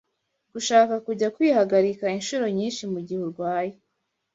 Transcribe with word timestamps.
Gushaka 0.53 0.93
kujya 1.05 1.27
kwihagarika 1.35 2.05
inshuro 2.17 2.45
nyinshi 2.57 2.83
mugihe 2.93 3.19
urwaye 3.25 3.73